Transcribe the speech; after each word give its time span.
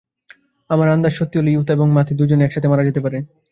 আমার 0.69 0.87
আন্দাজ 0.89 1.13
সত্যি 1.13 1.35
হলে, 1.39 1.51
ইউতা 1.51 1.71
এবং 1.73 1.87
মাকি 1.91 2.13
দুজনেই 2.19 2.45
একসাথে 2.45 2.67
মারা 2.67 2.87
যেতে 2.87 3.01
পারে। 3.05 3.17